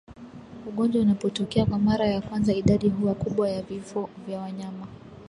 [0.67, 4.87] Ugonjwa unapotokea kwa mara ya kwanza idadi huwa kubwa ya vifo vya wanyama